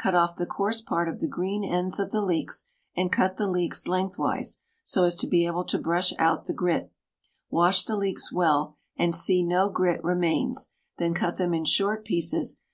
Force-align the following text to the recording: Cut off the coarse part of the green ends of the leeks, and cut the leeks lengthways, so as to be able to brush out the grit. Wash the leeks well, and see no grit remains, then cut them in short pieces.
Cut 0.00 0.14
off 0.14 0.36
the 0.36 0.46
coarse 0.46 0.80
part 0.80 1.10
of 1.10 1.20
the 1.20 1.26
green 1.26 1.62
ends 1.62 2.00
of 2.00 2.08
the 2.08 2.22
leeks, 2.22 2.70
and 2.96 3.12
cut 3.12 3.36
the 3.36 3.46
leeks 3.46 3.86
lengthways, 3.86 4.62
so 4.82 5.04
as 5.04 5.14
to 5.16 5.26
be 5.26 5.44
able 5.44 5.64
to 5.64 5.76
brush 5.76 6.14
out 6.18 6.46
the 6.46 6.54
grit. 6.54 6.90
Wash 7.50 7.84
the 7.84 7.94
leeks 7.98 8.32
well, 8.32 8.78
and 8.96 9.14
see 9.14 9.42
no 9.42 9.68
grit 9.68 10.02
remains, 10.02 10.70
then 10.96 11.12
cut 11.12 11.36
them 11.36 11.52
in 11.52 11.66
short 11.66 12.02
pieces. 12.06 12.60